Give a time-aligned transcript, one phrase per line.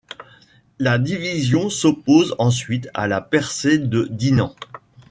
[0.79, 4.55] La division s'oppose ensuite à la percée de Dinant.